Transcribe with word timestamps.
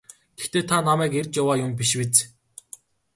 Гэхдээ 0.37 0.63
та 0.69 0.77
намайг 0.87 1.13
эрж 1.19 1.31
яваа 1.41 1.57
юм 1.65 1.71
биш 1.79 1.91
биз? 1.99 2.15